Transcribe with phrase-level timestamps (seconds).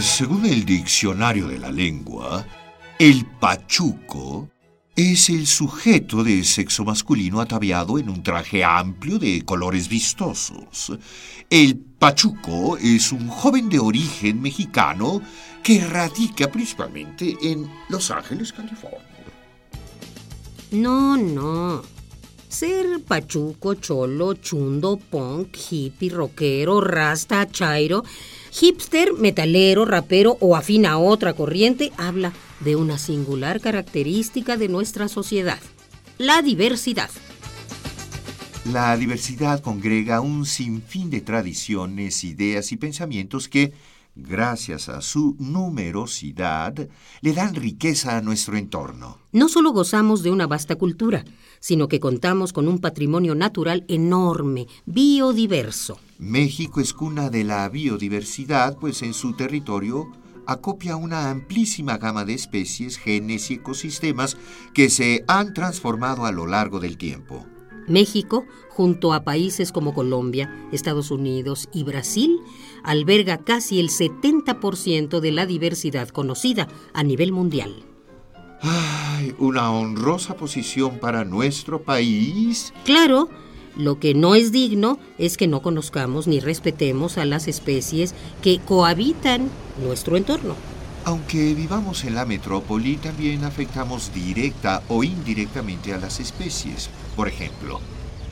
[0.00, 2.46] Según el diccionario de la lengua,
[2.98, 4.48] el pachuco
[4.96, 10.98] es el sujeto de sexo masculino ataviado en un traje amplio de colores vistosos.
[11.50, 15.20] El pachuco es un joven de origen mexicano
[15.62, 19.00] que radica principalmente en Los Ángeles, California.
[20.70, 21.82] No, no.
[22.48, 28.02] Ser pachuco, cholo, chundo, punk, hippie, rockero, rasta, chairo,
[28.58, 35.08] hipster, metalero, rapero o afín a otra corriente habla de una singular característica de nuestra
[35.08, 35.58] sociedad,
[36.16, 37.10] la diversidad.
[38.72, 43.74] La diversidad congrega un sinfín de tradiciones, ideas y pensamientos que,
[44.16, 46.88] gracias a su numerosidad,
[47.20, 49.18] le dan riqueza a nuestro entorno.
[49.32, 51.24] No solo gozamos de una vasta cultura,
[51.60, 55.98] sino que contamos con un patrimonio natural enorme, biodiverso.
[56.18, 60.10] México es cuna de la biodiversidad, pues en su territorio
[60.46, 64.36] acopia una amplísima gama de especies, genes y ecosistemas
[64.72, 67.44] que se han transformado a lo largo del tiempo.
[67.88, 72.40] México, junto a países como Colombia, Estados Unidos y Brasil,
[72.86, 77.84] alberga casi el 70% de la diversidad conocida a nivel mundial.
[78.62, 82.72] Ay, una honrosa posición para nuestro país.
[82.84, 83.28] Claro,
[83.76, 88.58] lo que no es digno es que no conozcamos ni respetemos a las especies que
[88.60, 89.50] cohabitan
[89.84, 90.54] nuestro entorno.
[91.04, 96.88] Aunque vivamos en la metrópoli, también afectamos directa o indirectamente a las especies.
[97.14, 97.80] Por ejemplo,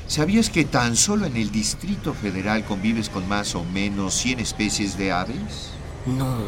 [0.07, 4.97] ¿sabías que tan solo en el Distrito Federal convives con más o menos 100 especies
[4.99, 5.71] de aves?
[6.07, 6.39] No,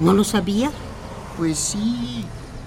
[0.00, 0.70] no lo sabía.
[1.36, 2.24] Pues sí.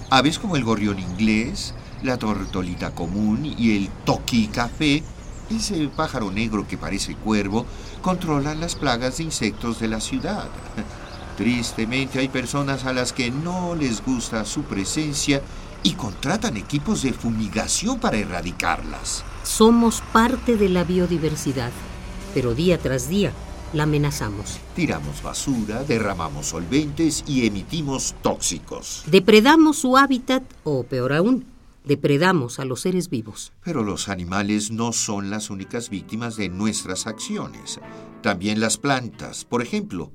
[0.09, 5.03] Aves como el gorrión inglés, la tortolita común y el toqui café,
[5.49, 7.65] ese pájaro negro que parece cuervo,
[8.01, 10.49] controlan las plagas de insectos de la ciudad.
[11.39, 15.41] Tristemente hay personas a las que no les gusta su presencia
[15.83, 19.23] y contratan equipos de fumigación para erradicarlas.
[19.43, 21.71] Somos parte de la biodiversidad,
[22.33, 23.31] pero día tras día
[23.71, 24.59] la amenazamos.
[24.75, 29.03] Tiramos basura, derramamos solventes y emitimos tóxicos.
[29.05, 31.45] Depredamos su hábitat o, peor aún,
[31.85, 33.53] depredamos a los seres vivos.
[33.63, 37.79] Pero los animales no son las únicas víctimas de nuestras acciones.
[38.21, 39.45] También las plantas.
[39.45, 40.11] Por ejemplo,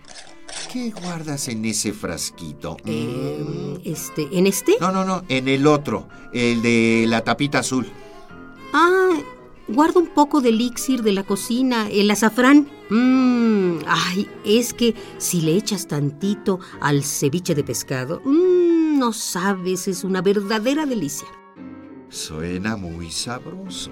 [0.73, 2.77] ¿qué guardas en ese frasquito?
[2.85, 4.77] Eh, este, ¿En este?
[4.81, 7.87] No, no, no, en el otro, el de la tapita azul.
[8.73, 9.21] Ah,
[9.69, 12.69] guardo un poco de elixir de la cocina, el azafrán.
[12.91, 19.89] Mmm, ay, es que si le echas tantito al ceviche de pescado, mmm, no sabes,
[19.89, 21.29] es una verdadera delicia.
[22.09, 23.91] Suena muy sabroso,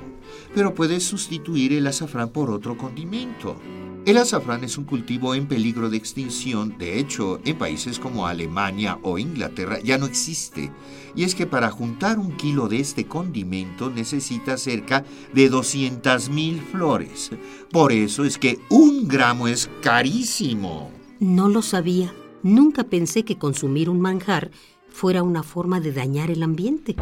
[0.54, 3.56] pero puedes sustituir el azafrán por otro condimento.
[4.04, 8.98] El azafrán es un cultivo en peligro de extinción, de hecho, en países como Alemania
[9.02, 10.72] o Inglaterra ya no existe.
[11.14, 17.30] Y es que para juntar un kilo de este condimento necesita cerca de 200.000 flores.
[17.70, 20.90] Por eso es que un gramo es carísimo.
[21.20, 22.12] No lo sabía.
[22.42, 24.50] Nunca pensé que consumir un manjar
[24.88, 26.96] fuera una forma de dañar el ambiente.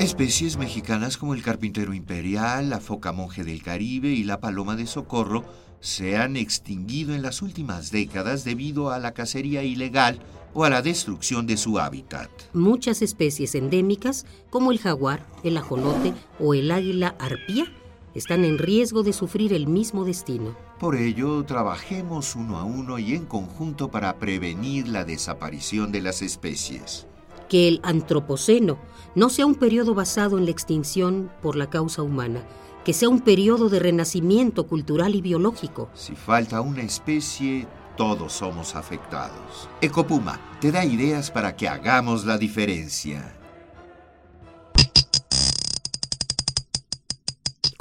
[0.00, 4.86] Especies mexicanas como el carpintero imperial, la foca monje del Caribe y la paloma de
[4.86, 5.44] socorro
[5.80, 10.18] se han extinguido en las últimas décadas debido a la cacería ilegal
[10.52, 12.28] o a la destrucción de su hábitat.
[12.52, 17.66] Muchas especies endémicas, como el jaguar, el ajolote o el águila arpía,
[18.14, 20.56] están en riesgo de sufrir el mismo destino.
[20.80, 26.20] Por ello, trabajemos uno a uno y en conjunto para prevenir la desaparición de las
[26.20, 27.06] especies.
[27.54, 28.78] Que el antropoceno
[29.14, 32.42] no sea un periodo basado en la extinción por la causa humana,
[32.84, 35.88] que sea un periodo de renacimiento cultural y biológico.
[35.94, 39.68] Si falta una especie, todos somos afectados.
[39.80, 43.43] Ecopuma te da ideas para que hagamos la diferencia.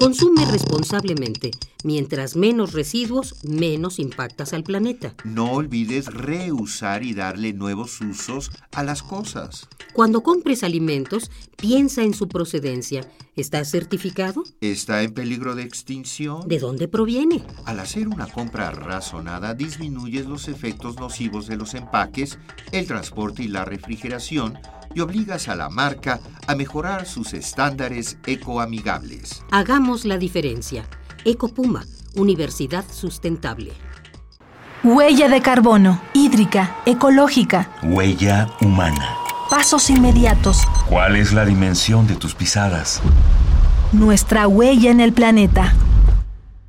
[0.04, 1.52] Consume responsablemente.
[1.86, 5.16] Mientras menos residuos, menos impactas al planeta.
[5.24, 9.70] No olvides reusar y darle nuevos usos a las cosas.
[9.94, 13.10] Cuando compres alimentos, piensa en su procedencia.
[13.38, 14.44] ¿Está certificado?
[14.60, 16.50] ¿Está en peligro de extinción?
[16.50, 17.42] ¿De dónde proviene?
[17.64, 22.40] Al hacer una compra razonada, disminuyes los efectos nocivos de los empaques,
[22.74, 24.60] el transporte y la refrigeración
[24.96, 29.44] y obligas a la marca a mejorar sus estándares ecoamigables.
[29.52, 30.86] Hagamos la diferencia.
[31.26, 31.86] Ecopuma,
[32.16, 33.74] Universidad Sustentable.
[34.84, 37.72] Huella de carbono, hídrica, ecológica.
[37.84, 39.16] Huella humana.
[39.50, 40.62] Pasos inmediatos.
[40.90, 43.02] ¿Cuál es la dimensión de tus pisadas?
[43.94, 45.74] Nuestra huella en el planeta.